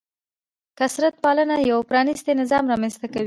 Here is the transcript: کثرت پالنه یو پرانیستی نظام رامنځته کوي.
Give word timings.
کثرت 0.79 1.15
پالنه 1.23 1.55
یو 1.71 1.79
پرانیستی 1.89 2.31
نظام 2.41 2.63
رامنځته 2.71 3.05
کوي. 3.13 3.19